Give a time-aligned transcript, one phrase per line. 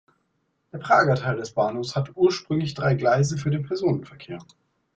[0.73, 4.39] Der Prager Teil des Bahnhofs hatte ursprünglich drei Gleise für den Personenverkehr.